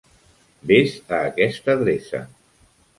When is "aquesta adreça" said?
1.27-2.27